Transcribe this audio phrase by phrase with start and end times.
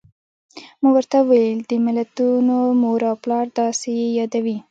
[0.81, 4.57] ما ورته وویل: د ملتونو مور او پلار، داسې یې یادوي.